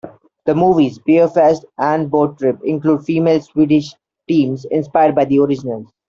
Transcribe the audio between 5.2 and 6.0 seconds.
the originals.